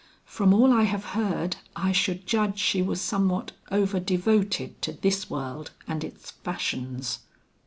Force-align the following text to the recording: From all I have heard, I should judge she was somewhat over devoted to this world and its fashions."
From 0.25 0.51
all 0.51 0.73
I 0.73 0.81
have 0.85 1.05
heard, 1.13 1.57
I 1.75 1.91
should 1.91 2.25
judge 2.25 2.57
she 2.57 2.81
was 2.81 2.99
somewhat 2.99 3.51
over 3.71 3.99
devoted 3.99 4.81
to 4.81 4.93
this 4.93 5.29
world 5.29 5.69
and 5.87 6.03
its 6.03 6.31
fashions." 6.31 7.19